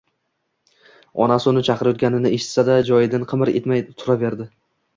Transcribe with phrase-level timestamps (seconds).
[1.25, 4.53] Onasi uni chaqirayotganini eshitsa-da, joyidan qimir etmay turaverdi